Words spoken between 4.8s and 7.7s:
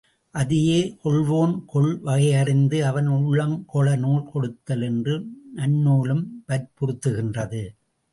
என்று நன்னூலும் வற்புறுத்துகின்றது.